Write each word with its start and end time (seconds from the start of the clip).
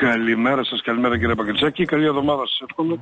Καλημέρα 0.00 0.64
σας, 0.64 0.82
καλημέρα 0.82 1.18
κύριε 1.18 1.34
Παγκριτσάκη, 1.34 1.84
καλή 1.84 2.06
εβδομάδα 2.06 2.46
σας 2.46 2.60
εύχομαι. 2.68 2.98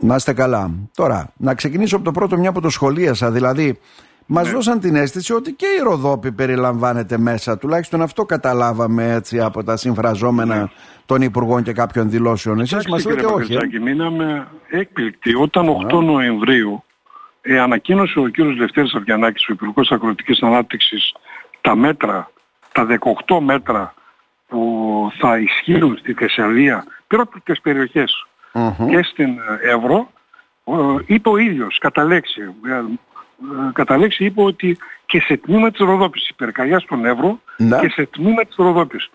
Να 0.00 0.14
είστε 0.14 0.32
καλά. 0.32 0.70
Τώρα, 0.94 1.32
να 1.36 1.54
ξεκινήσω 1.54 1.96
από 1.96 2.04
το 2.04 2.10
πρώτο 2.10 2.36
μια 2.36 2.52
που 2.52 2.60
το 2.60 2.68
σχολίασα, 2.68 3.30
δηλαδή 3.30 3.78
μας 4.26 4.46
ναι. 4.46 4.52
δώσαν 4.52 4.80
την 4.80 4.96
αίσθηση 4.96 5.32
ότι 5.32 5.52
και 5.52 5.66
η 5.66 5.82
Ροδόπη 5.82 6.32
περιλαμβάνεται 6.32 7.18
μέσα. 7.18 7.58
Τουλάχιστον 7.58 8.02
αυτό 8.02 8.24
καταλάβαμε 8.24 9.12
έτσι 9.12 9.40
από 9.40 9.64
τα 9.64 9.76
συμφραζόμενα 9.76 10.56
ναι. 10.56 10.66
των 11.06 11.22
Υπουργών 11.22 11.62
και 11.62 11.72
κάποιων 11.72 12.10
δηλώσεων. 12.10 12.60
Εσείς 12.60 12.86
μας 12.86 13.04
λέτε 13.04 13.26
όχι. 13.26 13.54
Ε; 13.54 13.78
Μείναμε 13.82 14.48
έκπληκτοι 14.68 15.34
όταν 15.34 15.66
8 15.90 16.02
Νοεμβρίου 16.02 16.84
ε, 17.40 17.60
ανακοίνωσε 17.60 18.18
ο 18.18 18.28
κύριος 18.28 18.56
Λευτέρης 18.56 18.94
Αυγιανάκης, 18.94 19.48
ο 19.48 19.52
Υπουργός 19.52 19.90
Αγροτικής 19.90 20.42
Ανάπτυξης, 20.42 21.14
τα 21.60 21.76
μέτρα, 21.76 22.30
τα 22.72 22.86
18 23.26 23.38
μέτρα 23.40 23.94
που 24.48 25.10
θα 25.18 25.38
ισχύουν 25.38 25.96
στη 25.98 26.12
Θεσσαλία, 26.12 26.84
πυρόπληκτες 27.06 27.60
περιοχές 27.60 28.26
και 28.90 29.02
στην 29.02 29.38
Εύρο, 29.62 30.10
είπε 31.06 31.28
ο 31.28 31.36
ίδιος 31.36 31.78
κατά 31.78 32.04
λέξη, 32.04 32.40
ε, 32.42 32.82
κατά 33.72 33.96
λέξη 33.96 34.24
είπε 34.24 34.42
ότι 34.42 34.78
και 35.06 35.20
σε 35.20 35.36
τμήμα 35.36 35.70
της 35.70 35.80
Ροδόπης, 35.80 36.28
υπερκαγιά 36.28 36.78
στον 36.78 37.04
Εύρο 37.04 37.40
ναι. 37.56 37.78
και 37.78 37.88
σε 37.88 38.06
τμήμα 38.06 38.44
της 38.44 38.56
Ροδόπης. 38.56 39.10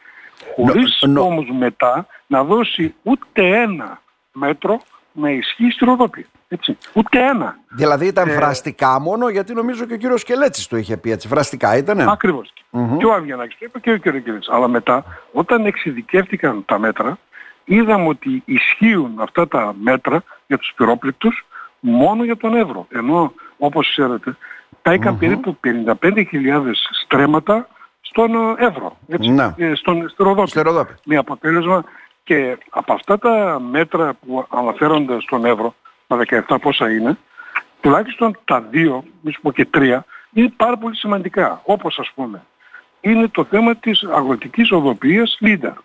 Χωρίς 0.55 1.03
όμως 1.17 1.45
μετά 1.59 2.07
να 2.27 2.43
δώσει 2.43 2.95
ούτε 3.03 3.61
ένα 3.61 4.01
μέτρο 4.31 4.81
να 5.11 5.29
ισχύει 5.29 5.71
στη 5.71 5.85
Ροδόπη. 5.85 6.25
Έτσι. 6.47 6.77
Ούτε 6.93 7.19
ένα. 7.19 7.57
Δηλαδή 7.69 8.05
ήταν 8.05 8.29
ε, 8.29 8.33
βραστικά 8.33 8.99
μόνο, 8.99 9.29
γιατί 9.29 9.53
νομίζω 9.53 9.85
και 9.85 9.93
ο 9.93 9.97
κύριος 9.97 10.21
Σκελέτσης 10.21 10.67
το 10.67 10.77
είχε 10.77 10.97
πει 10.97 11.11
έτσι. 11.11 11.27
Βραστικά 11.27 11.77
ήτανε. 11.77 12.05
Ακριβώς. 12.09 12.53
Mm-hmm. 12.71 12.97
Και 12.97 13.05
ο 13.05 13.13
Αβγιανάκης 13.13 13.57
το 13.57 13.65
είπε 13.65 13.79
και 13.79 13.91
ο 13.91 13.97
κύριος 13.97 14.21
Σκελέτσης. 14.21 14.53
Αλλά 14.53 14.67
μετά, 14.67 15.03
όταν 15.31 15.65
εξειδικεύτηκαν 15.65 16.65
τα 16.65 16.79
μέτρα, 16.79 17.17
είδαμε 17.63 18.07
ότι 18.07 18.41
ισχύουν 18.45 19.19
αυτά 19.19 19.47
τα 19.47 19.75
μέτρα 19.81 20.23
για 20.47 20.57
τους 20.57 20.73
πυρόπληκτους 20.75 21.45
μόνο 21.79 22.23
για 22.23 22.37
τον 22.37 22.55
Εύρο. 22.55 22.87
Ενώ, 22.89 23.33
όπως 23.57 23.89
ξέρετε, 23.89 24.37
τα 24.81 25.15
περίπου 25.19 25.57
55.000 25.63 26.71
στρέμματα 27.03 27.67
στον 28.01 28.31
Εύρο. 28.57 28.97
Έτσι, 29.07 29.29
να. 29.29 29.55
Ε, 29.57 29.75
στον, 29.75 30.09
στη 30.09 30.61
Ροδόπη. 30.61 30.93
Με 31.05 31.17
αποτέλεσμα 31.17 31.83
και 32.23 32.57
από 32.69 32.93
αυτά 32.93 33.19
τα 33.19 33.59
μέτρα 33.59 34.13
που 34.13 34.45
αναφέρονται 34.49 35.19
στον 35.19 35.45
Εύρο, 35.45 35.75
τα 36.07 36.19
17 36.47 36.57
πόσα 36.61 36.91
είναι, 36.91 37.17
τουλάχιστον 37.81 38.37
τα 38.45 38.61
δύο, 38.61 39.03
μη 39.21 39.31
σου 39.31 39.41
πω 39.41 39.51
και 39.51 39.65
τρία, 39.65 40.05
είναι 40.33 40.53
πάρα 40.57 40.77
πολύ 40.77 40.95
σημαντικά. 40.95 41.61
Όπως 41.65 41.99
ας 41.99 42.11
πούμε, 42.15 42.43
είναι 43.01 43.27
το 43.27 43.43
θέμα 43.43 43.75
της 43.75 44.03
αγροτικής 44.03 44.71
οδοποιίας 44.71 45.37
Λίντα. 45.39 45.83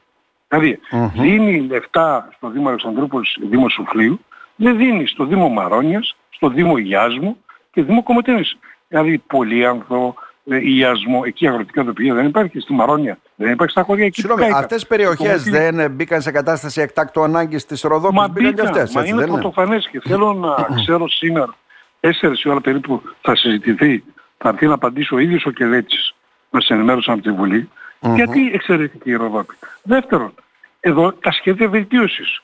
Δηλαδή, 0.49 0.81
mm-hmm. 0.93 1.11
δίνει 1.15 1.61
λεφτά 1.61 2.29
στο 2.37 2.51
Δήμο 2.51 2.69
Αλεξανδρούπολης, 2.69 3.37
Δήμο 3.41 3.69
Σουφλίου, 3.69 4.21
δεν 4.57 4.77
δίνει 4.77 5.07
στο 5.07 5.25
Δήμο 5.25 5.49
Μαρόνιας, 5.49 6.17
στο 6.31 6.49
Δήμο 6.49 6.77
Ιάσμου 6.77 7.37
και 7.73 7.83
Δήμο 7.83 8.03
Κομωτίνης. 8.03 8.59
Δηλαδή, 8.89 9.19
Πολύανθο, 9.19 10.15
ε, 10.45 10.71
Ιασμό, 10.71 11.23
εκεί 11.25 11.49
αγροτικά 11.49 11.85
τοπία 11.85 12.15
δεν 12.15 12.27
υπάρχει, 12.27 12.61
στη 12.61 12.73
Μαρόνια 12.73 13.19
δεν 13.37 13.53
υπάρχει 13.53 13.73
στα 13.73 13.83
χωριά 13.83 14.05
εκεί. 14.05 14.21
Συγγνώμη, 14.21 14.53
αυτές 14.55 14.83
οι 14.83 14.87
περιοχές 14.87 15.43
δεν 15.43 15.91
μπήκαν 15.91 16.23
σε 16.23 16.31
κατάσταση 16.31 16.81
εκτάκτου 16.81 17.23
ανάγκης 17.23 17.67
της 17.67 17.83
Ροδόπης, 17.83 18.19
μα 18.19 18.29
μπήκαν 18.29 18.55
και 18.55 18.61
αυτές. 18.61 18.95
Μα 18.95 19.05
είναι 19.05 19.27
πρωτοφανές 19.27 19.89
και 19.89 20.01
θέλω 20.01 20.33
να 20.33 20.77
ξέρω 20.77 21.09
σήμερα, 21.09 21.55
4 22.01 22.11
η 22.45 22.49
ώρα 22.49 22.61
περίπου 22.61 23.03
θα 23.21 23.37
συζητηθεί, 23.37 24.05
θα 24.39 24.49
έρθει 24.49 24.67
να 24.67 24.75
απαντήσει 24.75 25.15
ο 25.15 25.19
ίδιος 25.19 25.47
ο 25.47 25.51
Κελέτσης, 25.51 26.15
μας 26.51 26.69
ενημέρωσαν 26.69 27.15
από 27.15 27.23
τη 27.23 27.31
Βουλή, 27.31 27.69
γιατί 28.01 28.51
εξαιρετική 28.53 29.11
η 29.11 29.15
Ροδόπη. 29.15 29.55
Δεύτερον, 29.83 30.35
εδώ 30.81 31.13
τα 31.13 31.33
σχέδια 31.33 31.69
βελτίωσης. 31.69 32.41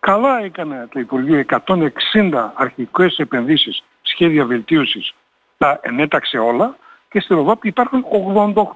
Καλά 0.00 0.44
έκανε 0.44 0.88
το 0.92 1.00
Υπουργείο 1.00 1.38
160 1.38 2.52
αρχικές 2.54 3.16
επενδύσεις, 3.18 3.84
σχέδια 4.02 4.44
βελτίωσης, 4.44 5.14
τα 5.58 5.78
ενέταξε 5.82 6.38
όλα 6.38 6.76
και 7.10 7.20
στη 7.20 7.34
Ροδόπη 7.34 7.68
υπάρχουν 7.68 8.04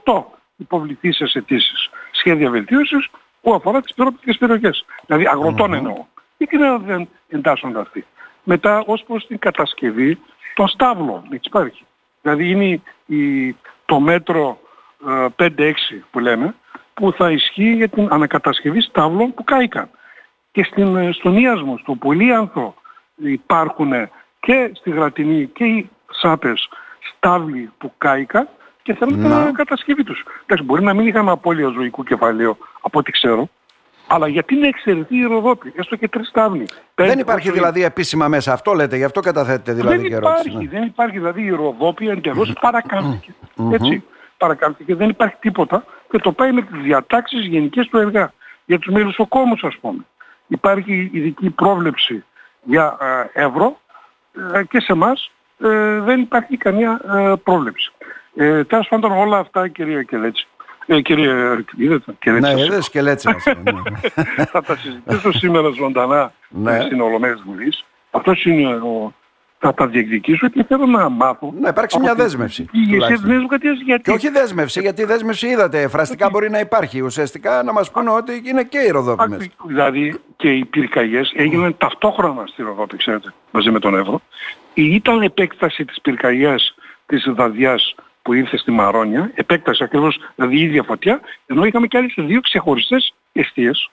88 0.05 0.36
υποβληθήσεις 0.57 1.35
αιτήσεις 1.35 1.91
σχέδια 2.11 2.51
βελτίωσης 2.51 3.09
που 3.41 3.55
αφορά 3.55 3.81
τις 3.81 3.95
πυρόπληκτες 3.95 4.37
περιοχές. 4.37 4.85
Δηλαδή 5.07 5.27
αγροτών 5.27 5.71
mm-hmm. 5.71 5.77
εννοώ. 5.77 6.05
Γιατί 6.37 6.57
δεν 6.85 7.09
εντάσσονται 7.29 7.81
αυτοί. 7.81 8.07
Μετά 8.43 8.83
ως 8.87 9.05
προς 9.07 9.27
την 9.27 9.39
κατασκευή 9.39 10.19
των 10.55 10.69
στάβλων. 10.69 11.23
Έτσι 11.31 11.49
υπάρχει. 11.49 11.85
Δηλαδή 12.23 12.51
είναι 12.51 12.81
η, 13.07 13.53
το 13.85 14.01
μέτρο 14.01 14.59
ε, 15.39 15.49
5-6 15.57 15.73
που 16.11 16.19
λέμε 16.19 16.55
που 16.95 17.13
θα 17.13 17.31
ισχύει 17.31 17.73
για 17.73 17.89
την 17.89 18.09
ανακατασκευή 18.11 18.81
στάβλων 18.81 19.35
που 19.35 19.45
κάηκαν. 19.45 19.91
Και 20.53 20.65
στην, 20.65 20.97
ε, 20.97 21.13
στον 21.13 21.37
Ιασμό, 21.37 21.79
στο 21.79 21.95
Πολύανθο 21.95 22.75
υπάρχουν 23.17 23.93
και 24.41 24.71
στη 24.75 24.91
Γρατινή 24.91 25.47
και 25.47 25.65
οι 25.65 25.91
σάπες 26.11 26.69
στάβλοι 27.01 27.73
που 27.79 27.93
κάηκαν 27.99 28.49
και 28.87 28.95
θέλουν 28.95 29.45
την 29.45 29.55
κατασκευή 29.55 30.05
τους. 30.05 30.25
Εντάξει, 30.43 30.65
μπορεί 30.65 30.83
να 30.83 30.95
μην 30.95 31.07
είχαμε 31.07 31.31
απώλεια 31.31 31.69
ζωικού 31.69 32.03
κεφαλαίου 32.03 32.59
από 32.81 32.99
ό,τι 32.99 33.11
ξέρω, 33.13 33.49
αλλά 34.07 34.29
γιατί 34.29 34.55
να 34.55 34.67
εξαιρεθεί 34.67 35.17
η 35.17 35.25
Ροδόπη, 35.25 35.73
έστω 35.77 35.97
και 35.97 36.09
τρεις 36.09 36.29
στάβλοι. 36.29 36.69
Δεν 36.95 37.19
υπάρχει 37.19 37.51
δηλαδή 37.51 37.85
επίσημα 37.85 38.29
μέσα, 38.29 38.53
αυτό 38.53 38.73
λέτε, 38.73 38.97
γι' 38.97 39.05
αυτό 39.05 39.21
καταθέτετε 39.21 39.73
δηλαδή 39.73 40.09
δεν 40.09 40.19
υπάρχει, 40.19 40.57
ναι. 40.57 40.69
Δεν 40.69 40.83
υπάρχει 40.83 41.19
δηλαδή 41.19 41.43
η 41.43 41.51
Ροδόπη 41.51 42.09
εντελώς 42.09 42.53
παρακάμπτηκε. 42.61 43.35
Έτσι, 43.73 44.05
παρακάμπτηκε, 44.37 44.95
δεν 44.95 45.09
υπάρχει 45.09 45.37
τίποτα 45.41 45.85
και 46.11 46.19
το 46.19 46.33
πάει 46.33 46.53
με 46.53 46.63
τις 46.63 46.81
διατάξεις 46.81 47.47
γενικές 47.47 47.89
του 47.89 47.99
ΕργΑ. 47.99 48.33
Για 48.69 48.79
τους 48.79 48.93
μελισσοκόμους 48.93 49.65
ας 49.65 49.77
πούμε. 49.81 50.05
Υπάρχει 50.47 51.11
ειδική 51.13 51.51
πρόβλεψη 51.51 52.25
για 52.63 52.97
ε, 53.35 53.45
ευρώ 53.45 53.81
ε, 54.55 54.65
και 54.65 54.81
σε 54.81 54.93
εμάς 54.93 55.31
ε, 55.59 56.01
δεν 56.01 56.21
υπάρχει 56.21 56.57
καμία 56.57 57.01
ε, 57.15 57.33
πρόβλεψη. 57.45 57.93
Ε, 58.37 58.65
τέλος 58.65 58.89
πάντων 58.89 59.13
όλα 59.13 59.39
αυτά 59.39 59.69
κυρία 59.69 60.03
Κελέτση. 60.03 60.47
Ε, 60.87 61.01
κύριε, 61.01 61.65
είδατε, 61.77 62.15
Κελέτση. 62.19 62.55
Ναι, 62.55 62.61
είδες 62.61 62.91
Κελέτση 62.91 63.29
μας. 63.29 63.45
Ναι. 63.47 64.45
θα 64.53 64.63
τα 64.63 64.77
συζητήσω 64.77 65.33
σήμερα 65.33 65.69
ζωντανά 65.69 66.33
ναι. 66.49 66.81
στην 66.81 67.01
Ολομέλεια 67.01 67.39
Βουλής. 67.45 67.85
Αυτός 68.11 68.45
είναι 68.45 68.75
ο, 68.75 69.15
θα 69.59 69.75
τα 69.75 69.87
διεκδικήσω 69.87 70.49
και 70.49 70.65
θέλω 70.65 70.87
να 70.87 71.09
μάθω. 71.09 71.55
Να 71.61 71.69
υπάρξει 71.69 71.99
μια 71.99 72.15
δέσμευση. 72.15 72.67
Γιατί... 73.85 74.03
Και 74.03 74.11
όχι 74.11 74.29
δέσμευση, 74.29 74.81
γιατί 74.81 75.05
δέσμευση 75.05 75.47
είδατε. 75.47 75.89
Φραστικά 75.89 76.29
μπορεί 76.31 76.51
να 76.51 76.59
υπάρχει. 76.59 77.01
Ουσιαστικά 77.01 77.63
να 77.63 77.73
μας 77.73 77.91
πούνε 77.91 78.11
ότι 78.11 78.43
είναι 78.45 78.65
και 78.65 78.79
η 78.79 78.91
Ροδόπη 78.91 79.29
μέσα. 79.29 79.51
Δηλαδή 79.67 80.21
και 80.37 80.53
οι 80.53 80.65
πυρκαγιές 80.65 81.33
έγιναν 81.37 81.77
ταυτόχρονα 81.79 82.47
στη 82.47 82.63
Ροδόπη, 82.63 82.97
ξέρετε, 82.97 83.33
μαζί 83.51 83.71
με 83.71 83.79
τον 83.79 83.95
Εύρο. 83.95 84.21
Ήταν 84.75 85.23
επέκταση 85.23 85.85
της 85.85 86.01
πυρκαγιάς 86.01 86.75
της 87.07 87.25
Δαδιά 87.29 87.79
που 88.27 88.33
ήρθε 88.33 88.57
στη 88.57 88.71
Μαρόνια, 88.71 89.31
επέκταση 89.35 89.85
ακριβώς, 89.85 90.19
δηλαδή 90.35 90.57
η 90.57 90.63
ίδια 90.63 90.83
φωτιά, 90.83 91.21
ενώ 91.47 91.65
είχαμε 91.65 91.87
και 91.87 91.99
άλλες 91.99 92.15
δύο 92.17 92.41
ξεχωριστές 92.41 93.15
αιστείες, 93.33 93.91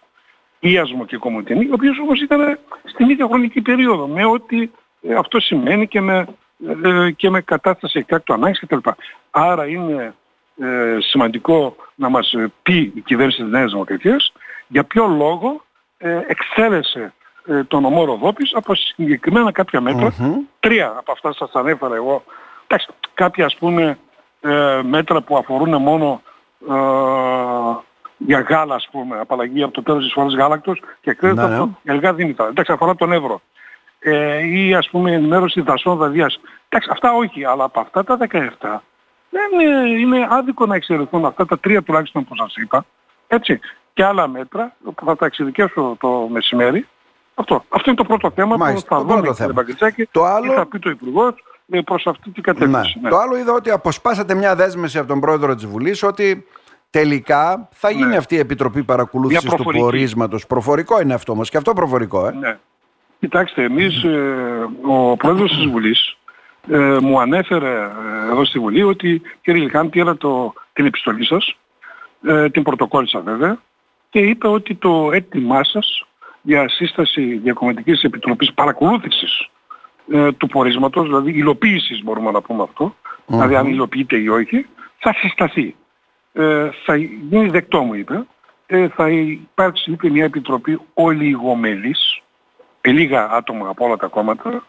Ιασμό 0.60 1.06
και 1.06 1.18
Κομωτινή, 1.18 1.66
οι 1.66 1.72
οποίες 1.72 1.98
όμως 2.00 2.22
ήταν 2.22 2.60
στην 2.84 3.10
ίδια 3.10 3.26
χρονική 3.26 3.62
περίοδο, 3.62 4.08
με 4.08 4.26
ό,τι 4.26 4.70
ε, 5.02 5.14
αυτό 5.14 5.40
σημαίνει 5.40 5.88
και 5.88 6.02
με, 6.02 6.26
ε, 6.84 7.12
και 7.12 7.30
με 7.30 7.42
κατάσταση 7.42 8.00
εκτάκτου 8.00 8.34
ανάγκης 8.34 8.60
κτλ. 8.60 8.90
Άρα 9.32 9.68
είναι 9.68 10.14
ε, 10.58 10.98
σημαντικό 11.00 11.76
να 11.96 12.10
μας 12.10 12.36
πει 12.64 12.92
η 12.96 13.02
κυβέρνηση 13.02 13.42
της 13.42 13.52
Νέας 13.52 13.72
Δημοκρατίας 13.72 14.34
για 14.68 14.84
ποιο 14.84 15.08
λόγο 15.08 15.64
ε, 15.98 16.20
εξέλεσε 16.28 17.14
ε, 17.46 17.64
τον 17.64 17.86
ομό 17.86 18.06
Ροδόπης 18.06 18.54
από 18.54 18.76
συγκεκριμένα 18.76 19.52
κάποια 19.52 19.82
Τρία 20.60 20.94
από 20.98 21.12
αυτά 21.12 21.34
σας 21.34 21.52
ανέφερα 21.54 21.96
εγώ. 21.96 22.24
Εντάξει, 22.68 22.88
κάποια 23.14 23.46
ας 23.46 23.56
πούμε 23.56 23.98
ε, 24.44 24.82
μέτρα 24.84 25.22
που 25.22 25.38
αφορούν 25.38 25.82
μόνο 25.82 26.22
ε, 26.70 26.74
για 28.18 28.40
γάλα 28.40 28.76
ας 28.76 28.88
πούμε, 28.92 29.20
απαλλαγή 29.20 29.64
από 29.64 29.74
το 29.74 29.84
τέλος 29.84 30.04
της 30.04 30.14
φοράς 30.14 30.36
γάλακτος 30.36 30.82
και 31.02 31.14
κρέας 31.14 31.36
ναι, 31.36 31.44
αυτό 31.44 31.70
ναι. 31.84 31.96
για 31.96 32.14
δίνητα. 32.14 32.48
Εντάξει, 32.48 32.72
αφορά 32.72 32.96
τον 32.96 33.12
Εύρο. 33.12 33.42
Ε, 34.00 34.46
ή 34.46 34.74
ας 34.74 34.90
πούμε 34.90 35.12
ενημέρωση 35.12 35.62
δασών 35.62 35.98
δαδίας. 35.98 36.40
Εντάξει, 36.70 36.90
αυτά 36.92 37.14
όχι, 37.14 37.46
αλλά 37.46 37.64
από 37.64 37.80
αυτά 37.80 38.04
τα 38.04 38.18
17 38.18 38.80
δεν 39.30 39.60
είναι, 39.60 40.00
είναι 40.00 40.28
άδικο 40.30 40.66
να 40.66 40.76
εξαιρεθούν 40.76 41.26
αυτά 41.26 41.46
τα 41.46 41.60
τρία 41.60 41.82
τουλάχιστον 41.82 42.26
που 42.26 42.36
σας 42.36 42.56
είπα. 42.56 42.86
Έτσι. 43.28 43.60
Και 43.94 44.04
άλλα 44.04 44.28
μέτρα 44.28 44.76
που 44.96 45.06
θα 45.06 45.16
τα 45.16 45.26
εξειδικεύσω 45.26 45.98
το 46.00 46.28
μεσημέρι. 46.32 46.88
Αυτό. 47.36 47.64
Αυτό 47.70 47.90
είναι 47.90 48.00
το 48.00 48.06
πρώτο 48.06 48.32
θέμα 48.32 48.58
Μάλιστα, 48.58 48.96
που 48.96 49.08
θα 49.08 49.16
δούμε 49.16 49.74
κύριε 49.92 50.08
Το 50.12 50.24
άλλο... 50.24 50.54
θα 50.54 50.66
πει 50.66 50.80
το 50.80 50.90
Υπουργός 50.90 51.44
προς 51.86 52.08
αυτή 52.08 52.30
την 52.30 52.44
κατεύθυνση. 52.44 52.94
Ναι. 52.96 53.02
Ναι. 53.02 53.10
Το 53.10 53.18
άλλο 53.18 53.38
είδα 53.38 53.54
ότι 53.54 53.70
αποσπάσατε 53.70 54.34
μια 54.36 54.56
δέσμευση 54.56 54.98
από 54.98 55.08
τον 55.08 55.20
πρόεδρο 55.20 55.56
της 55.56 55.66
Βουλής 55.66 56.04
ότι 56.04 56.46
τελικά 56.90 57.70
θα 57.72 57.90
γίνει 57.90 58.10
ναι. 58.10 58.18
αυτή 58.18 58.36
η 58.36 58.40
επιτροπή 58.40 58.84
παρακολούθησης 58.84 59.54
του 59.54 59.64
πορίσματος. 59.64 60.48
Προφορικό 60.48 61.02
είναι 61.02 61.14
αυτό 61.14 61.32
όμως 61.32 61.50
και 61.50 61.58
αυτό 61.58 61.74
προφορικό. 61.74 62.28
Ε. 62.28 62.32
Ναι. 62.32 62.58
Κοιτάξτε, 63.20 63.64
εμείς, 63.64 64.04
ε, 64.04 64.70
ο 64.82 65.16
πρόεδρος 65.16 65.52
της 65.52 65.66
Βουλής 65.66 66.18
ε, 66.68 66.98
μου 67.02 67.20
ανέφερε 67.20 67.70
ε, 67.70 68.32
εδώ 68.32 68.46
στη 68.46 68.60
Βουλή 68.60 68.84
ότι 68.84 69.22
κύριε 69.42 69.64
Λιχάντη, 69.64 70.00
έλα 70.00 70.18
το, 70.18 70.54
την 70.74 70.86
επιστολή 70.86 71.26
σας, 71.26 71.56
ε, 72.24 72.50
την 72.50 72.64
πρωτοκόλλησα 72.64 73.20
βέβαια, 73.20 73.58
και 74.10 74.20
είπε 74.20 74.48
ότι 74.48 74.76
το 74.76 75.10
έτοιμά 75.12 75.64
σας 75.64 76.06
για 76.42 76.70
σύσταση 76.70 77.38
διακομματικής 77.38 78.02
επιτροπής 78.02 78.54
παρακολούθησης 78.54 79.50
ε, 80.12 80.32
του 80.32 80.48
πορίσματος, 80.48 81.04
δηλαδή 81.06 81.32
υλοποίησης 81.32 82.04
μπορούμε 82.04 82.32
να 82.32 82.42
πούμε 82.42 82.64
αυτό, 82.64 82.96
δηλαδή 83.26 83.56
αν 83.56 83.68
υλοποιείται 83.68 84.18
ή 84.18 84.28
όχι, 84.28 84.66
θα 84.98 85.14
συσταθεί. 85.14 85.76
Ε, 86.34 86.70
θα 86.86 86.96
γίνει 86.96 87.50
δεκτό 87.50 87.82
μου 87.82 87.94
είπε, 87.94 88.26
ε, 88.66 88.88
θα 88.88 89.10
υπάρξει 89.10 89.92
είπε, 89.92 90.10
μια 90.10 90.24
επιτροπή 90.24 90.80
ολιγομελής, 90.94 92.22
ε, 92.82 92.92
λίγα 92.92 93.32
άτομα 93.32 93.70
από 93.70 93.86
όλα 93.86 93.98
τα 93.98 94.08
κόμματα, 94.08 94.64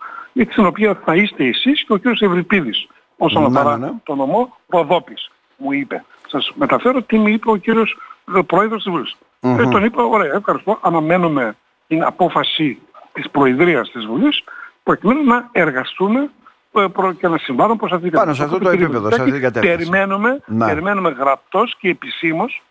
στην 0.51 0.67
οποία 0.67 1.01
θα 1.05 1.15
είστε 1.15 1.45
εσείς 1.45 1.85
και 1.85 1.93
ο 1.93 1.99
κ. 1.99 2.21
Ευρυπίδης 2.21 2.87
όσον 3.17 3.43
ναι, 3.43 3.59
αφορά 3.59 3.79
ναι, 3.79 3.87
ναι. 3.87 3.93
το 4.03 4.15
νομό 4.15 4.57
Ροδόπης, 4.67 5.31
μου 5.57 5.73
είπε. 5.73 6.05
Σας 6.29 6.53
μεταφέρω 6.55 7.03
τι 7.03 7.19
μου 7.19 7.29
είπε 7.29 7.51
ο 7.51 7.57
κύριος 7.57 7.99
ε, 8.37 8.41
Πρόεδρος 8.47 8.83
της 8.83 8.93
Βουλής. 8.93 9.17
Mm-hmm. 9.41 9.59
Ε, 9.59 9.69
τον 9.69 9.85
είπα, 9.85 10.03
ωραία, 10.03 10.35
ευχαριστώ, 10.35 10.79
αναμένουμε 10.83 11.57
την 11.87 12.05
απόφαση 12.05 12.79
της 13.13 13.31
Προεδρίας 13.31 13.91
της 13.91 14.07
Βουλής 14.07 14.45
προκειμένου 14.85 15.25
να 15.25 15.49
εργαστούμε 15.53 16.31
ε, 16.73 16.87
και 17.19 17.29
να 17.29 17.39
συμβάλλουν 17.39 17.77
προς 17.77 17.93
αυτή 17.93 18.09
την 18.09 18.19
Πάνω 18.19 18.35
σε 18.35 18.43
αυτό 18.43 18.59
το 18.59 18.69
επίπεδο, 18.69 19.11
σε 19.11 19.21
αυτή 19.21 19.33
την 19.33 19.41
κατεύθυνση. 19.41 19.77
Περιμένουμε, 19.77 20.41
να. 20.47 20.67
περιμένουμε 20.67 21.11
γραπτός 21.11 21.77
και 21.79 21.89
επισήμως 21.89 22.63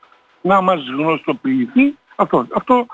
να 0.41 0.61
μας 0.61 0.79
γνωστοποιηθεί 0.97 1.97
αυτό. 2.15 2.47
Αυτό 2.55 2.85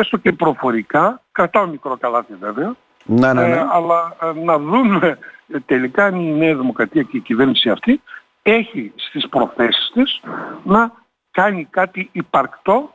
έστω 0.00 0.16
και 0.16 0.32
προφορικά, 0.32 1.22
κρατάω 1.32 1.66
μικρό 1.66 1.96
καλάθι 1.96 2.34
βέβαια, 2.40 2.76
ναι, 3.04 3.32
ναι, 3.32 3.46
ναι. 3.46 3.54
Ε, 3.54 3.66
αλλά 3.72 4.16
ε, 4.22 4.44
να 4.44 4.58
δούμε 4.58 5.18
ε, 5.48 5.58
τελικά 5.66 6.04
αν 6.04 6.14
η 6.14 6.32
Νέα 6.32 6.54
Δημοκρατία 6.54 7.02
και 7.02 7.16
η 7.16 7.20
κυβέρνηση 7.20 7.70
αυτή 7.70 8.02
έχει 8.42 8.92
στις 8.96 9.28
προθέσεις 9.28 9.90
της 9.94 10.20
να 10.64 10.92
κάνει 11.30 11.66
κάτι 11.70 12.08
υπαρκτό 12.12 12.94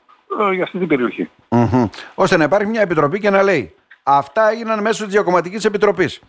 για 0.53 0.63
αυτή 0.63 0.77
την 0.77 0.87
περιοχή. 0.87 1.29
Mm-hmm. 1.49 1.89
Ώστε 2.15 2.37
να 2.37 2.43
υπάρχει 2.43 2.67
μια 2.67 2.81
επιτροπή 2.81 3.19
και 3.19 3.29
να 3.29 3.43
λέει 3.43 3.74
αυτά 4.07 4.49
έγιναν 4.49 4.81
μέσω 4.81 5.03
της 5.03 5.13
Διακομματικής 5.13 5.65
Επιτροπής. 5.65 6.21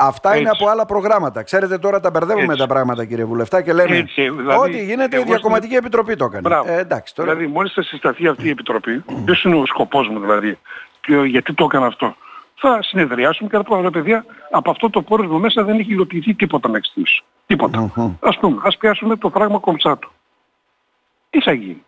Αυτά 0.00 0.36
είναι 0.36 0.48
από 0.48 0.68
άλλα 0.68 0.86
προγράμματα. 0.86 1.42
Ξέρετε 1.42 1.78
τώρα 1.78 2.00
τα 2.00 2.10
μπερδεύουμε 2.10 2.56
τα 2.56 2.66
πράγματα 2.66 3.04
κύριε 3.04 3.24
Βουλευτά 3.24 3.62
και 3.62 3.72
λέμε 3.72 3.96
Έτσι, 3.96 4.30
δηλαδή, 4.30 4.58
ότι 4.58 4.84
γίνεται 4.84 5.20
η 5.20 5.22
Διακομματική 5.22 5.74
Επιτροπή 5.74 6.16
το 6.16 6.24
έκανε. 6.24 6.72
Ε, 6.72 6.78
εντάξει, 6.78 7.14
τώρα... 7.14 7.32
Δηλαδή 7.32 7.52
μόλις 7.52 7.72
θα 7.72 7.82
συσταθεί 7.82 8.26
αυτή 8.26 8.46
η 8.46 8.50
Επιτροπή, 8.50 9.04
ποιος 9.24 9.44
είναι 9.44 9.56
ο 9.56 9.66
σκοπός 9.66 10.08
μου 10.08 10.20
δηλαδή, 10.20 10.58
γιατί 11.26 11.54
το 11.54 11.64
έκανα 11.64 11.86
αυτό; 11.86 12.16
Θα 12.54 12.78
συνεδριάσουμε 12.82 13.48
και 13.48 13.56
θα 13.56 13.62
πούμε, 13.62 13.90
παιδιά, 13.90 14.24
από 14.50 14.70
αυτό 14.70 14.90
το 14.90 15.02
πόρισμα 15.02 15.38
μέσα 15.38 15.64
δεν 15.64 15.78
έχει 15.78 15.92
υλοποιηθεί 15.92 16.34
τίποτα 16.34 16.68
μέχρι 16.68 16.86
στιγμής. 16.86 17.22
Τίποτα. 17.46 17.92
Mm-hmm. 17.96 18.14
Ας 18.20 18.38
πούμε, 18.38 18.60
ας 18.64 18.76
πιάσουμε 18.76 19.16
το 19.16 19.30
πράγμα 19.30 19.58
κομψάτο. 19.58 20.08
Τι 21.30 21.40
θα 21.40 21.52
γίνει; 21.52 21.84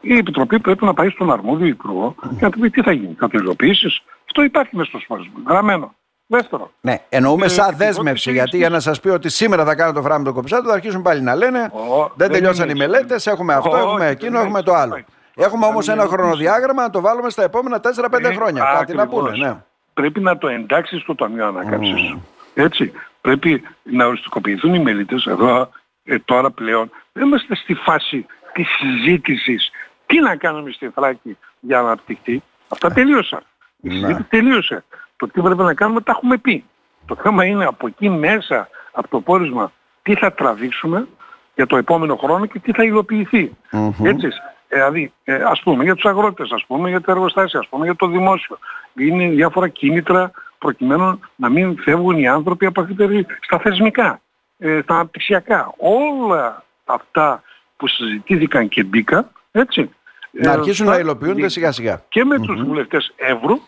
Η 0.00 0.16
Επιτροπή 0.16 0.60
πρέπει 0.60 0.84
να 0.84 0.94
πάει 0.94 1.08
στον 1.08 1.32
αρμόδιο 1.32 1.66
υπουργό 1.66 2.14
και 2.20 2.44
να 2.44 2.50
του 2.50 2.58
πει 2.58 2.70
τι 2.70 2.82
θα 2.82 2.92
γίνει. 2.92 3.16
Θα 3.18 3.28
το 3.28 3.38
υλοποιήσεις. 3.38 4.02
Αυτό 4.28 4.42
υπάρχει 4.42 4.76
μέσα 4.76 4.88
στο 4.88 4.98
σπάσμα. 4.98 5.32
Γραμμένο. 5.46 5.94
Δεύτερο. 6.26 6.70
Ναι, 6.80 6.98
εννοούμε 7.08 7.46
ε, 7.46 7.48
σαν 7.48 7.76
δέσμευση. 7.76 8.32
Γιατί 8.32 8.56
για 8.56 8.68
να 8.68 8.80
σας 8.80 9.00
πει 9.00 9.08
ότι 9.08 9.28
σήμερα 9.28 9.64
θα 9.64 9.74
κάνω 9.74 9.92
το 9.92 10.02
φράγμα 10.02 10.24
το 10.24 10.32
κομψάτο, 10.32 10.68
θα 10.68 10.74
αρχίσουν 10.74 11.02
πάλι 11.02 11.20
να 11.20 11.34
λένε 11.34 11.70
oh, 11.72 12.10
δεν, 12.14 12.30
τελειώσαν 12.30 12.68
οι 12.68 12.74
μελέτες, 12.74 13.26
έχουμε 13.26 13.54
αυτό, 13.54 13.72
oh, 13.72 13.78
έχουμε 13.78 14.06
εκείνο, 14.06 14.38
έχουμε 14.38 14.62
το 14.62 14.74
άλλο. 14.74 15.04
Έχουμε 15.34 15.66
όμως 15.66 15.88
ένα 15.88 16.06
χρονοδιάγραμμα 16.06 16.82
να 16.82 16.90
το 16.90 17.00
βάλουμε 17.00 17.30
στα 17.30 17.42
επόμενα 17.42 17.80
4-5 18.10 18.24
ε, 18.24 18.34
χρόνια. 18.34 18.74
Κάτι 18.78 18.94
να 18.94 19.08
πούνε. 19.08 19.36
Ναι 19.36 19.56
πρέπει 19.98 20.20
να 20.20 20.38
το 20.38 20.48
εντάξει 20.48 20.98
στο 20.98 21.14
Ταμείο 21.14 21.46
Ανάκαμψης. 21.46 22.14
Mm. 22.14 22.18
Έτσι. 22.54 22.92
Πρέπει 23.20 23.62
να 23.82 24.06
οριστικοποιηθούν 24.06 24.74
οι 24.74 24.78
μελίτες 24.78 25.26
εδώ 25.26 25.70
ε, 26.04 26.18
τώρα 26.18 26.50
πλέον. 26.50 26.90
Δεν 27.12 27.26
είμαστε 27.26 27.54
στη 27.54 27.74
φάση 27.74 28.26
της 28.52 28.68
συζήτησης. 28.68 29.70
Τι 30.06 30.20
να 30.20 30.36
κάνουμε 30.36 30.70
στη 30.70 30.88
Θράκη 30.88 31.36
για 31.60 31.76
να 31.76 31.82
αναπτυχθεί. 31.86 32.42
Αυτά 32.68 32.92
τελείωσαν. 32.92 33.42
Η 33.80 33.90
συζήτηση 33.90 34.22
τελείωσε. 34.22 34.84
Το 35.16 35.28
τι 35.28 35.40
πρέπει 35.40 35.62
να 35.62 35.74
κάνουμε 35.74 36.00
τα 36.00 36.12
έχουμε 36.16 36.36
πει. 36.36 36.64
Το 37.06 37.16
θέμα 37.22 37.44
είναι 37.44 37.64
από 37.64 37.86
εκεί 37.86 38.08
μέσα, 38.08 38.68
από 38.92 39.08
το 39.08 39.20
πόρισμα, 39.20 39.72
τι 40.02 40.14
θα 40.14 40.32
τραβήξουμε 40.32 41.06
για 41.54 41.66
το 41.66 41.76
επόμενο 41.76 42.16
χρόνο 42.16 42.46
και 42.46 42.58
τι 42.58 42.72
θα 42.72 42.84
υλοποιηθεί. 42.84 43.56
Mm-hmm. 43.72 44.04
Έτσι. 44.04 44.28
Δηλαδή, 44.68 45.12
ε, 45.24 45.34
ας 45.34 45.60
πούμε 45.62 45.84
για 45.84 45.94
τους 45.94 46.04
αγρότες, 46.04 46.50
ας 46.50 46.64
πούμε 46.66 46.88
για 46.88 47.00
τα 47.00 47.12
εργοστάσια, 47.12 47.58
ας 47.58 47.68
πούμε 47.68 47.84
για 47.84 47.96
το 47.96 48.06
δημόσιο. 48.06 48.58
Είναι 48.96 49.28
διάφορα 49.28 49.68
κίνητρα 49.68 50.30
προκειμένου 50.58 51.20
να 51.36 51.48
μην 51.48 51.78
φεύγουν 51.78 52.18
οι 52.18 52.28
άνθρωποι 52.28 52.66
από 52.66 52.80
αυτή 52.80 53.26
στα 53.40 53.58
θεσμικά, 53.58 54.20
ε, 54.58 54.80
στα 54.82 54.94
αναπτυξιακά. 54.94 55.74
Όλα 55.76 56.64
αυτά 56.84 57.42
που 57.76 57.86
συζητήθηκαν 57.86 58.68
και 58.68 58.84
μπήκαν, 58.84 59.30
έτσι. 59.52 59.90
Να 60.30 60.52
αρχίσουν 60.52 60.86
ε, 60.86 60.90
να 60.90 60.98
υλοποιούνται 60.98 61.48
σιγά 61.48 61.72
σιγά. 61.72 62.02
Και 62.08 62.24
με 62.24 62.36
mm-hmm. 62.36 62.46
τους 62.46 62.62
βουλευτές 62.62 63.12
Εύρου 63.16 63.60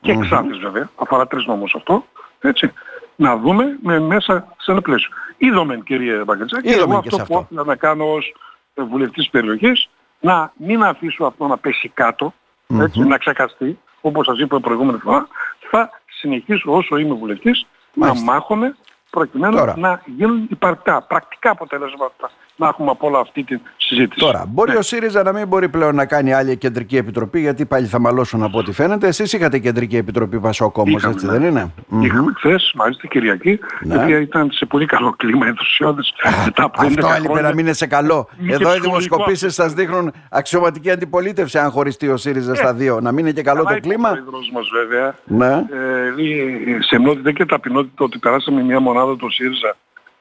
και 0.00 0.14
mm 0.16 0.20
Ξάνθης 0.20 0.58
βέβαια, 0.58 0.90
αφορά 0.96 1.26
τρεις 1.26 1.46
νόμους 1.46 1.74
αυτό, 1.74 2.04
έτσι. 2.40 2.72
Να 3.16 3.36
δούμε 3.36 3.78
με, 3.82 4.00
μέσα 4.00 4.54
σε 4.58 4.70
ένα 4.70 4.80
πλαίσιο. 4.80 5.10
Είδαμε 5.36 5.80
κύριε 5.84 6.24
Μπαγκατσάκη, 6.24 6.68
εγώ 6.68 6.96
αυτό, 6.96 7.16
αυτό 7.16 7.34
που 7.34 7.46
ήθελα 7.50 7.64
να 7.64 7.76
κάνω 7.76 8.12
ως 8.12 8.34
βουλευτής 8.74 9.30
περιοχής, 9.30 9.88
να 10.20 10.52
μην 10.56 10.82
αφήσω 10.82 11.24
αυτό 11.24 11.46
να 11.46 11.58
πέσει 11.58 11.88
κάτω, 11.88 12.34
έτσι, 12.80 13.00
να 13.00 13.18
ξεχαστεί, 13.18 13.78
όπως 14.00 14.26
σας 14.26 14.38
είπα 14.38 14.60
προηγούμενη 14.60 14.98
φορά, 14.98 15.28
θα 15.70 15.90
συνεχίσω 16.20 16.72
όσο 16.72 16.96
είμαι 16.96 17.14
βουλευτής 17.14 17.66
να 17.94 18.14
μάχομαι 18.14 18.76
προκειμένου 19.10 19.72
να 19.76 20.02
γίνουν 20.04 20.46
υπαρκτά, 20.50 21.02
πρακτικά 21.02 21.50
αποτελέσματα 21.50 22.30
να 22.58 22.68
έχουμε 22.68 22.90
από 22.90 23.06
όλα 23.06 23.18
αυτή 23.18 23.44
τη 23.44 23.58
συζήτηση. 23.76 24.20
Τώρα, 24.20 24.44
μπορεί 24.48 24.72
ναι. 24.72 24.78
ο 24.78 24.82
ΣΥΡΙΖΑ 24.82 25.22
να 25.22 25.32
μην 25.32 25.46
μπορεί 25.48 25.68
πλέον 25.68 25.94
να 25.94 26.06
κάνει 26.06 26.32
άλλη 26.32 26.56
κεντρική 26.56 26.96
επιτροπή, 26.96 27.40
γιατί 27.40 27.66
πάλι 27.66 27.86
θα 27.86 27.98
μαλώσουν 28.00 28.42
από 28.42 28.58
ό,τι 28.58 28.72
φαίνεται. 28.72 29.06
Εσείς 29.06 29.32
είχατε 29.32 29.58
κεντρική 29.58 29.96
επιτροπή 29.96 30.40
Πασόκ 30.40 30.76
όμως, 30.78 31.04
έτσι 31.04 31.26
ναι. 31.26 31.32
δεν 31.32 31.42
είναι; 31.42 31.72
Είχαμε 32.00 32.32
χθες, 32.36 32.72
μάλιστα 32.74 33.06
Κυριακή, 33.06 33.58
ναι. 33.80 33.94
η 33.94 33.98
οποία 33.98 34.20
ήταν 34.20 34.50
σε 34.52 34.66
πολύ 34.66 34.86
καλό 34.86 35.14
κλίμα 35.16 35.46
ενθουσιώδης 35.46 36.12
μετά 36.44 36.64
από 36.64 36.82
Αυτό 36.86 37.08
έλειπε 37.16 37.40
να 37.40 37.48
μην 37.48 37.58
είναι 37.58 37.72
σε 37.72 37.86
καλό. 37.86 38.28
Εδώ 38.48 38.74
οι 38.74 38.78
δημοσκοπήσεις 38.80 39.54
σας 39.54 39.72
δείχνουν 39.72 40.12
αξιωματική 40.30 40.90
αντιπολίτευση, 40.90 41.58
αν 41.58 41.70
χωριστεί 41.70 42.08
ο 42.08 42.16
ΣΥΡΙΖΑ 42.16 42.54
στα 42.54 42.74
δύο. 42.74 43.00
Να 43.00 43.12
μην 43.12 43.24
είναι 43.24 43.34
και 43.34 43.42
καλό 43.42 43.64
το 43.64 43.80
κλίμα. 43.80 44.10
Ο 44.10 44.14
μας 44.52 44.68
βέβαια. 44.72 45.14
Ναι. 45.24 45.54
Ε, 45.54 46.80
σε 46.80 46.98
μνότητα 46.98 47.32
και 47.32 47.44
ταπεινότητα 47.44 48.04
ότι 48.04 48.18
περάσαμε 48.18 48.62
μια 48.62 48.80
μονάδα 48.80 49.16
του 49.16 49.30
ΣΥΡΙΖΑ 49.30 49.76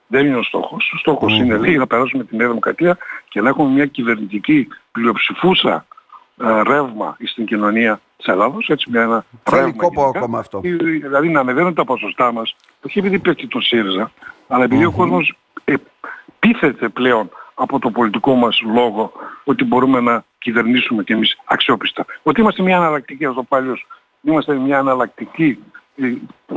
δεν 0.07 0.25
είναι 0.25 0.37
ο 0.37 0.43
στόχος. 0.43 0.91
Ο 0.95 0.97
στόχος 0.97 1.33
mm. 1.33 1.37
είναι 1.37 1.57
λέει, 1.57 1.77
να 1.77 1.87
περάσουμε 1.87 2.23
την 2.23 2.37
Νέα 2.37 2.47
Δημοκρατία 2.47 2.97
και 3.29 3.41
να 3.41 3.49
έχουμε 3.49 3.69
μια 3.69 3.85
κυβερνητική 3.85 4.67
πλειοψηφούσα 4.91 5.85
ε, 6.43 6.61
ρεύμα 6.61 7.17
στην 7.23 7.45
κοινωνία 7.45 8.01
της 8.17 8.25
Ελλάδος. 8.27 8.69
Έτσι 8.69 8.89
μια 8.89 9.01
ένα 9.01 9.25
Θέλει 9.43 9.73
κόπο 9.73 10.03
ακόμα 10.03 10.39
αυτό. 10.39 10.59
Δηλαδή 10.59 11.29
να 11.29 11.39
ανεβαίνουν 11.39 11.73
τα 11.73 11.85
ποσοστά 11.85 12.31
μας, 12.31 12.55
όχι 12.85 12.99
επειδή 12.99 13.19
πέφτει 13.19 13.47
το 13.47 13.59
ΣΥΡΙΖΑ, 13.59 14.11
αλλά 14.47 14.63
επειδή 14.63 14.83
mm-hmm. 14.85 14.93
ο 14.93 14.97
κόσμος 14.97 15.37
ε, 15.65 15.73
πείθεται 16.39 16.89
πλέον 16.89 17.29
από 17.53 17.79
το 17.79 17.91
πολιτικό 17.91 18.35
μας 18.35 18.61
λόγο 18.73 19.11
ότι 19.43 19.63
μπορούμε 19.63 19.99
να 19.99 20.23
κυβερνήσουμε 20.39 21.03
και 21.03 21.13
εμείς 21.13 21.37
αξιόπιστα. 21.45 22.05
Ότι 22.23 22.41
είμαστε 22.41 22.61
μια 22.61 22.77
αναλλακτική, 22.77 23.25
ας 23.25 23.35
το 23.35 23.43
πάλι 23.43 23.85
είμαστε 24.21 24.53
μια 24.53 24.79
αναλλακτική 24.79 25.59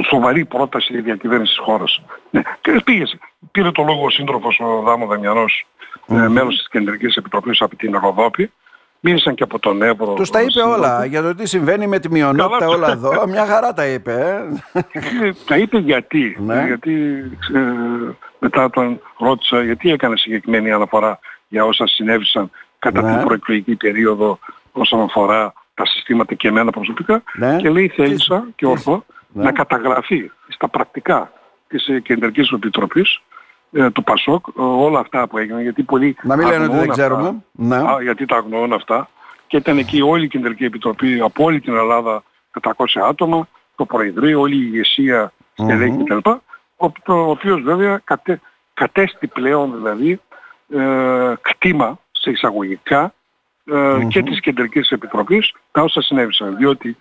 σοβαρή 0.04 0.44
πρόταση 0.44 0.92
για 0.92 1.02
διακυβέρνηση 1.02 1.54
της 1.54 1.64
χώρας. 1.64 2.02
Ναι. 2.30 2.42
Και 2.60 2.80
πήγε, 2.84 3.04
πήρε 3.50 3.70
το 3.70 3.82
λόγο 3.82 4.04
ο 4.04 4.10
σύντροφος 4.10 4.60
ο 4.60 4.82
Δάμο 4.82 5.06
Δαμιανός, 5.06 5.66
mm-hmm. 6.08 6.26
μέλος 6.28 6.56
της 6.56 6.68
Κεντρικής 6.68 7.16
Επιτροπής 7.16 7.60
από 7.60 7.76
την 7.76 7.98
Ροδόπη. 8.02 8.52
Μίλησαν 9.02 9.34
και 9.34 9.42
από 9.42 9.58
τον 9.58 9.82
Εύρο. 9.82 10.12
Τους 10.12 10.30
τα 10.30 10.42
είπε 10.42 10.60
όλα 10.60 11.04
για 11.04 11.22
το 11.22 11.34
τι 11.34 11.46
συμβαίνει 11.46 11.86
με 11.86 11.98
τη 11.98 12.10
μειονότητα 12.10 12.68
όλα 12.68 12.90
εδώ. 12.90 13.26
Μια 13.26 13.46
χαρά 13.46 13.72
τα 13.72 13.86
είπε. 13.86 14.44
Ε. 14.72 15.30
τα 15.46 15.56
είπε 15.56 15.78
γιατί. 15.78 16.36
Ναι. 16.40 16.64
Γιατί 16.66 16.92
ε, 17.54 17.60
μετά 18.38 18.70
τον 18.70 19.00
ρώτησα 19.18 19.62
γιατί 19.62 19.90
έκανε 19.90 20.16
συγκεκριμένη 20.16 20.72
αναφορά 20.72 21.18
για 21.48 21.64
όσα 21.64 21.86
συνέβησαν 21.86 22.50
κατά 22.78 23.02
ναι. 23.02 23.16
την 23.16 23.26
προεκλογική 23.26 23.76
περίοδο 23.76 24.38
όσον 24.72 25.00
αφορά 25.00 25.52
τα 25.74 25.86
συστήματα 25.86 26.34
και 26.34 26.48
εμένα 26.48 26.70
προσωπικά 26.70 27.22
ναι. 27.34 27.56
και 27.56 27.68
λέει 27.68 27.88
θέλησα 27.88 28.44
και 28.56 28.66
ορθώ 28.66 29.04
ναι. 29.28 29.44
να 29.44 29.52
καταγραφεί 29.52 30.30
στα 30.48 30.68
πρακτικά 30.68 31.32
της 31.70 31.86
ε, 31.88 32.00
Κεντρικής 32.00 32.50
Επιτροπής 32.50 33.20
ε, 33.72 33.90
του 33.90 34.02
ΠΑΣΟΚ 34.02 34.46
ε, 34.58 34.60
όλα 34.62 34.98
αυτά 34.98 35.28
που 35.28 35.38
έγιναν 35.38 35.62
γιατί 35.62 35.82
πολλοί 35.82 36.16
να 36.22 36.36
μην 36.36 36.46
λένε 36.46 36.64
ότι 36.64 36.76
δεν 36.76 36.88
ξέρουμε 36.88 37.34
ναι. 37.52 37.76
α, 37.76 38.02
γιατί 38.02 38.24
τα 38.24 38.36
αγνοούν 38.36 38.72
αυτά 38.72 39.08
και 39.46 39.56
ήταν 39.56 39.78
εκεί 39.78 40.00
όλη 40.00 40.24
η 40.24 40.28
Κεντρική 40.28 40.64
Επιτροπή 40.64 41.20
από 41.20 41.44
όλη 41.44 41.60
την 41.60 41.74
Ελλάδα 41.74 42.22
400 42.60 42.72
άτομα 43.08 43.48
το 43.76 43.84
Προεδρείο, 43.84 44.40
όλη 44.40 44.54
η 44.54 44.68
ηγεσία 44.72 45.32
στελέχη 45.52 45.96
mm-hmm. 45.98 46.18
κτλ. 46.18 46.30
Ο, 46.76 46.86
ο 47.06 47.30
οποίος 47.30 47.62
βέβαια 47.62 48.00
κατέ, 48.04 48.40
κατέστη 48.74 49.26
πλέον 49.26 49.74
δηλαδή 49.76 50.20
ε, 50.68 51.32
κτήμα 51.40 51.98
σε 52.10 52.30
εισαγωγικά 52.30 53.14
ε, 53.64 54.04
και 54.08 54.22
της 54.22 54.40
Κεντρικής 54.40 54.90
Επιτροπής 54.90 55.54
τα 55.72 55.82
όσα 55.82 56.02
συνέβησαν. 56.02 56.56
Διότι, 56.56 56.88
η, 56.88 56.96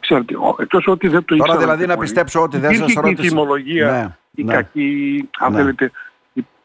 ξέρετε, 0.00 0.34
εκτός 0.58 0.86
ότι 0.86 1.08
δεν 1.08 1.24
το 1.24 1.34
ήξερα... 1.34 1.54
Τώρα 1.54 1.66
δηλαδή 1.66 1.86
να 1.86 1.96
πιστέψω 1.96 2.42
ότι 2.42 2.58
δεν 2.58 2.74
σας 2.74 2.92
ρώτησα... 2.92 3.22
η 3.22 3.28
θυμολογία, 3.28 3.90
ναι, 3.90 4.16
η 4.34 4.44
ναι. 4.44 4.52
κακή, 4.52 5.28
αν 5.38 5.52
ναι. 5.52 5.58
θέλετε, 5.58 5.90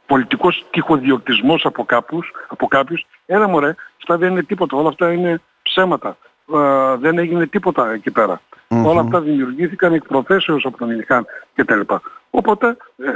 πολιτικός 0.06 0.66
τυχοδιοκτισμός 0.72 1.66
από, 1.66 1.86
κάποιους, 1.86 2.32
από 2.48 2.68
κάποιους. 2.68 3.06
Ένα 3.26 3.48
μωρέ, 3.48 3.76
αυτά 3.98 4.18
δεν 4.18 4.32
είναι 4.32 4.44
τίποτα. 4.44 4.78
Όλα 4.78 4.90
αυτά 4.90 5.12
είναι 5.12 5.42
ψέματα. 5.62 6.18
Ε, 6.54 6.96
δεν 6.98 7.18
έγινε 7.18 7.46
τίποτα 7.46 7.92
εκεί 7.92 8.12
πέρα. 8.12 8.42
Όλα 8.68 9.02
αυτά 9.02 9.22
δημιουργήθηκαν 9.22 9.94
εκ 9.94 10.04
προθέσεως 10.06 10.66
από 10.66 10.78
τον 10.78 10.90
Ιλιχάν 10.90 11.26
κτλ. 11.56 11.80
Οπότε 12.30 12.68
ε, 12.98 13.10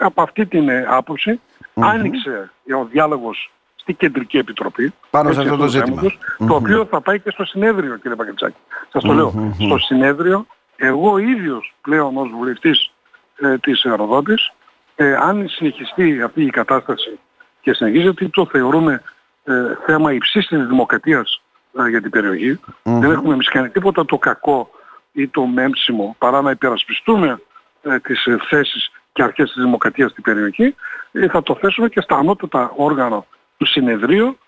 από 0.00 0.22
αυτή 0.22 0.46
την 0.46 0.70
άποψη 0.88 1.40
άνοιξε 1.74 2.50
ο 2.80 2.84
διάλογος 2.84 3.50
στη 3.86 3.94
Κεντρική 3.94 4.38
Επιτροπή. 4.38 4.92
Πάνω 5.10 5.32
σε 5.32 5.40
αυτό 5.40 5.56
το 5.56 5.66
ζήτημα. 5.66 6.02
Το 6.46 6.54
οποίο 6.54 6.84
θα 6.84 7.00
πάει 7.00 7.20
και 7.20 7.30
στο 7.30 7.44
συνέδριο 7.44 7.96
κύριε 7.96 8.16
Παγκετσάκη. 8.16 8.56
Σας 8.92 9.02
το 9.02 9.12
λέω. 9.12 9.54
Στο 9.58 9.78
συνέδριο 9.78 10.46
εγώ 10.76 11.18
ίδιος 11.18 11.74
πλέον 11.80 12.16
ως 12.16 12.30
βουλευτής 12.30 12.92
ε, 13.36 13.58
της 13.58 13.82
Ροδότης 13.82 14.52
ε, 14.96 15.14
αν 15.14 15.48
συνεχιστεί 15.48 16.22
αυτή 16.22 16.42
η 16.42 16.50
κατάσταση 16.50 17.18
και 17.60 17.72
συνεχίζεται 17.72 18.28
το 18.28 18.46
θεωρούμε 18.46 19.02
ε, 19.44 19.52
θέμα 19.86 20.12
υψής 20.12 20.46
της 20.46 20.66
δημοκρατίας 20.66 21.42
ε, 21.78 21.88
για 21.88 22.02
την 22.02 22.10
περιοχη 22.10 22.60
Δεν 22.82 23.10
έχουμε 23.10 23.32
εμείς 23.32 23.48
κάνει 23.48 23.68
τίποτα 23.68 24.04
το 24.04 24.18
κακό 24.18 24.70
ή 25.12 25.28
το 25.28 25.46
μέμψιμο 25.46 26.16
παρά 26.18 26.42
να 26.42 26.50
υπερασπιστούμε 26.50 27.40
ε, 27.82 27.98
τις 27.98 28.26
ε, 28.26 28.36
θέσεις 28.48 28.90
και 29.12 29.22
αρχές 29.22 29.52
της 29.52 29.62
δημοκρατίας 29.62 30.10
στην 30.10 30.22
περιοχή 30.22 30.74
ε, 31.12 31.28
θα 31.28 31.42
το 31.42 31.54
θέσουμε 31.60 31.88
και 31.88 32.00
στα 32.00 32.16
ανώτατα 32.16 32.72
όργανα 32.76 33.24
του 33.56 33.66
συνεδρίου 33.66 34.38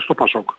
στο 0.00 0.14
Πασόκ. 0.14 0.50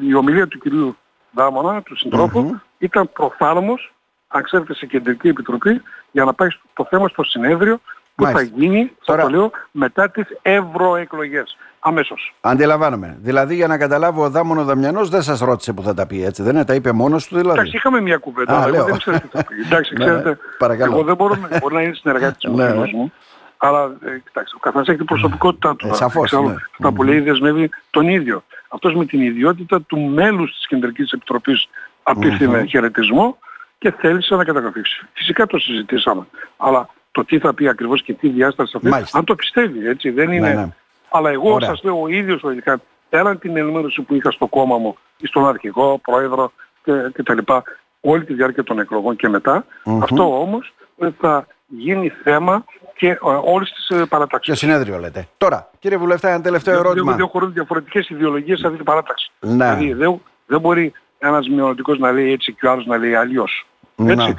η 0.00 0.14
ομιλία 0.14 0.46
του 0.46 0.58
κυρίου 0.58 0.96
Δάμονα, 1.30 1.82
του 1.82 1.96
συντροφου 1.96 2.60
ήταν 2.78 3.12
προφάρμος 3.12 3.92
αν 4.28 4.42
ξέρετε, 4.42 4.74
σε 4.74 4.86
κεντρική 4.86 5.28
επιτροπή 5.28 5.82
για 6.10 6.24
να 6.24 6.34
πάει 6.34 6.48
το 6.72 6.86
θέμα 6.90 7.08
στο 7.08 7.22
συνέδριο 7.22 7.80
που 8.14 8.24
θα 8.24 8.42
γίνει, 8.42 8.92
Τώρα... 9.04 9.22
το 9.22 9.28
λέω, 9.28 9.50
μετά 9.70 10.10
τις 10.10 10.26
ευρωεκλογές. 10.42 11.56
Αμέσως. 11.80 12.34
Αντιλαμβάνομαι. 12.40 13.18
Δηλαδή 13.20 13.54
για 13.54 13.66
να 13.66 13.78
καταλάβω 13.78 14.24
ο 14.24 14.30
Δάμονο 14.30 14.64
Δαμιανός 14.64 15.08
δεν 15.08 15.22
σας 15.22 15.40
ρώτησε 15.40 15.72
που 15.72 15.82
θα 15.82 15.94
τα 15.94 16.06
πει 16.06 16.24
έτσι, 16.24 16.42
δεν 16.42 16.54
είναι, 16.54 16.64
τα 16.64 16.74
είπε 16.74 16.92
μόνος 16.92 17.26
του 17.26 17.36
δηλαδή; 17.36 17.58
Εντάξει, 17.58 17.76
είχαμε 17.76 18.00
μια 18.00 18.16
κουβέντα, 18.16 18.62
αλλά 18.62 18.84
δεν 18.84 18.98
ξέρω 18.98 19.20
τι 19.20 19.26
θα 19.26 19.44
πει. 19.44 19.54
Εντάξει, 19.66 19.94
ναι, 19.98 20.04
ξέρετε, 20.04 20.38
εγώ 20.84 21.02
δεν 21.02 21.16
μπορώ, 21.16 21.36
μπορεί 21.60 21.74
να 21.74 21.82
είναι 21.82 21.94
συνεργάτης 21.94 22.38
του 22.38 22.54
ναι, 22.56 22.68
ναι. 22.68 22.90
μου, 22.92 23.12
αλλά 23.58 23.96
ε, 24.04 24.18
κοιτάξτε, 24.18 24.56
ο 24.56 24.58
καθένας 24.58 24.88
έχει 24.88 24.96
την 24.96 25.06
προσωπικότητά 25.06 25.76
του. 25.76 25.86
Ε, 25.86 25.94
σαφώς, 25.94 26.32
ναι. 26.32 26.54
Τα 26.78 26.92
που 26.92 27.02
λέει 27.02 27.20
δεσμεύει 27.20 27.70
τον 27.90 28.08
ίδιο. 28.08 28.44
Αυτός 28.68 28.94
με 28.94 29.04
την 29.04 29.20
ιδιότητα 29.20 29.82
του 29.82 29.98
μέλους 29.98 30.54
της 30.56 30.66
Κεντρικής 30.66 31.10
Επιτροπής 31.10 31.68
απίθυνε 32.02 32.64
χαιρετισμό 32.64 33.38
και 33.78 33.90
θέλησε 33.90 34.34
να 34.34 34.44
καταγραφήσει. 34.44 35.06
Φυσικά 35.12 35.46
το 35.46 35.58
συζητήσαμε. 35.58 36.26
Αλλά 36.56 36.88
το 37.10 37.24
τι 37.24 37.38
θα 37.38 37.54
πει 37.54 37.68
ακριβώς 37.68 38.02
και 38.02 38.12
τι 38.12 38.28
διάσταση 38.28 38.72
θα 38.72 38.78
πει, 38.78 39.06
αν 39.12 39.24
το 39.24 39.34
πιστεύει, 39.34 39.88
έτσι, 39.88 40.10
δεν 40.10 40.32
είναι... 40.32 40.48
Ναι, 40.48 40.54
ναι. 40.54 40.68
Αλλά 41.10 41.30
εγώ 41.30 41.52
Ωραία. 41.52 41.68
σας 41.68 41.82
λέω 41.82 42.02
ο 42.02 42.08
ίδιος 42.08 42.42
ο 42.42 42.50
ειδικά, 42.50 42.80
πέραν 43.08 43.38
την 43.38 43.56
ενημέρωση 43.56 44.02
που 44.02 44.14
είχα 44.14 44.30
στο 44.30 44.46
κόμμα 44.46 44.78
μου 44.78 44.96
ή 45.16 45.26
στον 45.26 45.48
αρχηγό, 45.48 45.98
πρόεδρο 45.98 46.52
και, 46.84 46.92
και 47.14 47.22
τα 47.22 47.34
λοιπά, 47.34 47.62
όλη 48.00 48.24
τη 48.24 48.34
διάρκεια 48.34 48.64
των 48.64 48.78
εκλογών 48.78 49.16
και 49.16 49.28
μετά, 49.28 49.64
mm-hmm. 49.84 49.98
αυτό 50.02 50.40
όμως 50.40 50.74
θα 51.20 51.46
γίνει 51.68 52.08
θέμα 52.22 52.64
και 52.96 53.08
ε, 53.08 53.16
όλες 53.44 53.72
τις 53.72 53.98
ε, 53.98 54.04
παρατάξεις. 54.04 54.52
Και 54.52 54.58
συνέδριο 54.58 54.98
λέτε. 54.98 55.28
Τώρα, 55.38 55.70
κύριε 55.78 55.98
Βουλευτά, 55.98 56.28
ένα 56.28 56.40
τελευταίο 56.40 56.78
ερώτημα. 56.78 57.14
Δεν 57.14 57.26
χωρούν 57.26 57.52
διαφορετικές 57.52 58.08
ιδεολογίες 58.08 58.58
σε 58.58 58.64
αυτή 58.66 58.76
την 58.76 58.86
παράταξη. 58.86 59.30
Ναι. 59.40 59.50
Δηλαδή 59.50 59.92
δεν, 59.92 60.20
δεν 60.46 60.60
μπορεί 60.60 60.92
ένας 61.18 61.48
μειονοτικός 61.48 61.98
να 61.98 62.12
λέει 62.12 62.32
έτσι 62.32 62.52
και 62.52 62.66
ο 62.66 62.70
άλλος 62.70 62.86
να 62.86 62.96
λέει 62.96 63.14
αλλιώς. 63.14 63.66
Έτσι. 64.06 64.34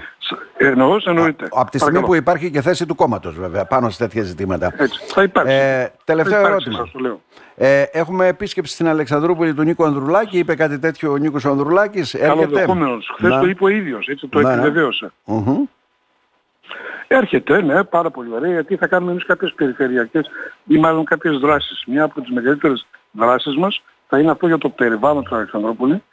Εννοώ, 0.58 0.98
εννοείται. 1.06 1.48
Από 1.52 1.72
τη 1.72 1.80
στιγμή 1.80 2.02
που 2.02 2.16
υπάρχει 2.16 2.52
και 2.52 2.62
θέση 2.62 2.86
του 2.86 2.96
κόμματος 2.96 3.40
βέβαια 3.40 3.66
πάνω 3.66 3.90
σε 3.90 3.98
τέτοια 3.98 4.24
ζητήματα. 4.24 4.74
Έτσι. 4.78 5.00
Θα 5.08 5.24
υπάρξει. 5.24 5.54
Ε, 5.54 5.92
τελευταίο 6.04 6.46
ερώτημα. 6.46 6.90
Ε, 7.56 7.82
έχουμε 7.82 8.28
επίσκεψη 8.28 8.74
στην 8.74 8.88
Αλεξανδρούπολη 8.88 9.54
του 9.54 9.64
Νίκου 9.64 9.86
Ανδρουλάκη. 9.86 10.38
Είπε 10.38 10.56
κάτι 10.56 10.80
τέτοιο 10.80 11.12
ο 11.12 11.18
Νίκος 11.18 11.46
Ανδρουλάκης. 11.46 12.16
Καλοδεχόμενος. 12.20 13.12
Χθες 13.18 13.40
το 13.40 13.46
είπε 13.46 13.64
ο 13.64 13.68
ίδιος. 13.68 14.08
Έτσι 14.08 14.28
το 14.28 14.40
ναι, 14.40 14.54
επιβεβαίωσε. 14.54 15.12
Έρχεται, 17.12 17.62
ναι, 17.62 17.84
πάρα 17.84 18.12
πολύ 18.12 18.34
ωραία, 18.34 18.52
γιατί 18.52 18.76
θα 18.76 18.88
κάνουμε 18.88 19.12
εμείς 19.12 19.26
κάποιες 19.26 19.54
περιφερειακές 19.56 20.30
ή 20.66 20.78
μάλλον 20.78 21.06
κάποιες 21.06 21.38
δράσεις. 21.38 21.84
Μια 21.88 22.04
από 22.04 22.22
τις 22.22 22.32
μεγαλύτερες 22.32 22.88
δράσεις 23.12 23.56
μας 23.58 23.82
θα 24.08 24.20
είναι 24.20 24.32
αυτό 24.32 24.48
για 24.48 24.58
το 24.58 24.70
περιβάλλον 24.70 25.24
του 25.24 25.36
αλεξανδρουπολη 25.36 26.04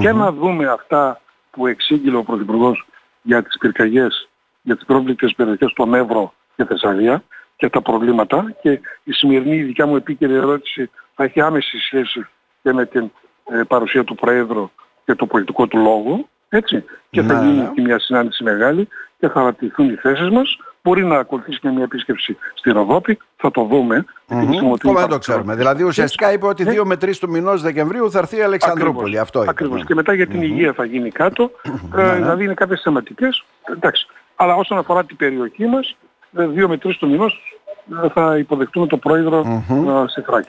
και 0.00 0.12
να 0.12 0.32
δούμε 0.32 0.66
αυτά 0.66 1.20
που 1.50 1.66
εξήγηλε 1.66 2.16
ο 2.16 2.22
Πρωθυπουργός 2.22 2.86
για 3.22 3.42
τις 3.42 3.58
πυρκαγιές, 3.58 4.28
για 4.62 4.76
τις 4.76 4.84
πρόβλητες 4.84 5.34
περιοχές 5.34 5.72
των 5.72 5.94
Εύρο 5.94 6.32
και 6.56 6.64
Θεσσαλία 6.64 7.22
και 7.56 7.68
τα 7.68 7.82
προβλήματα. 7.82 8.54
Και 8.62 8.80
η 9.04 9.12
σημερινή 9.12 9.62
δικιά 9.62 9.86
μου 9.86 9.96
επίκαιρη 9.96 10.34
ερώτηση 10.34 10.90
θα 11.14 11.24
έχει 11.24 11.40
άμεση 11.40 11.78
σχέση 11.78 12.26
και 12.62 12.72
με 12.72 12.86
την 12.86 13.10
ε, 13.50 13.62
παρουσία 13.68 14.04
του 14.04 14.14
Προέδρου 14.14 14.70
και 15.04 15.14
το 15.14 15.26
πολιτικό 15.26 15.66
του 15.66 15.78
λόγο, 15.78 16.28
έτσι, 16.48 16.84
και 17.10 17.22
θα 17.22 17.40
ναι, 17.40 17.46
γίνει 17.46 17.62
ναι. 17.62 17.70
και 17.74 17.80
μια 17.80 17.98
συνάντηση 17.98 18.42
μεγάλη 18.42 18.88
και 19.18 19.28
θα 19.28 19.40
αναπτυχθούν 19.40 19.90
οι 19.90 19.94
θέσεις 19.94 20.30
μας 20.30 20.58
Μπορεί 20.86 21.04
να 21.04 21.18
ακολουθήσει 21.18 21.58
και 21.58 21.68
μια 21.68 21.82
επίσκεψη 21.82 22.36
στη 22.54 22.70
Ροδόπη, 22.70 23.18
θα 23.36 23.50
το 23.50 23.62
δούμε. 23.62 24.04
Mm-hmm. 24.28 24.94
δεν 24.94 25.08
το 25.08 25.18
ξέρουμε. 25.18 25.54
Δηλαδή 25.54 25.82
ουσιαστικά 25.82 26.32
είπε 26.32 26.46
ότι 26.46 26.64
2 26.68 26.74
ναι. 26.74 26.84
με 26.84 26.94
3 26.94 27.16
του 27.20 27.30
μηνός 27.30 27.62
Δεκεμβρίου 27.62 28.10
θα 28.10 28.18
έρθει 28.18 28.36
η 28.36 28.42
Αλεξανδρούπολη. 28.42 29.18
Αυτό 29.18 29.44
Ακριβώς. 29.48 29.84
Και 29.84 29.94
μετά 29.94 30.14
για 30.14 30.26
την 30.26 30.42
υγεία 30.42 30.72
θα 30.72 30.84
γίνει 30.84 31.10
κάτω. 31.10 31.50
Ε, 31.96 32.02
ναι, 32.02 32.02
ναι. 32.02 32.14
δηλαδή 32.14 32.44
είναι 32.44 32.54
κάποιες 32.54 32.80
θεματικές. 32.84 33.44
Εντάξει. 33.76 34.06
Αλλά 34.36 34.54
όσον 34.54 34.78
αφορά 34.78 35.04
την 35.04 35.16
περιοχή 35.16 35.66
μας, 35.66 35.96
2 36.36 36.40
ε, 36.40 36.66
με 36.66 36.78
3 36.84 36.94
του 36.98 37.08
μηνός 37.08 37.58
ε, 38.04 38.08
θα 38.08 38.38
υποδεχτούμε 38.38 38.86
τον 38.86 38.98
πρόεδρο 38.98 39.64
σε 40.06 40.22
Θράκη. 40.22 40.48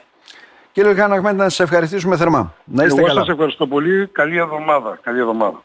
Κύριε 0.71 0.91
Λιχάναγμέν, 0.91 1.35
να 1.35 1.43
σας 1.43 1.59
ευχαριστήσουμε 1.59 2.17
θερμά. 2.17 2.53
Να 2.63 2.83
είστε 2.83 2.97
Εγώ 2.97 3.07
καλά. 3.07 3.19
σας 3.19 3.29
ευχαριστώ 3.29 3.67
πολύ. 3.67 4.07
Καλή 4.07 4.37
εβδομάδα. 4.37 4.99
Καλή 5.01 5.19
εβδομάδα. 5.19 5.55